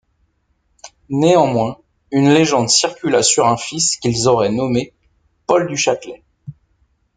[1.11, 1.77] Néanmoins,
[2.09, 4.95] une légende circula sur un fils qu'ils auraient nommé
[5.45, 6.23] Paul du Châtelet.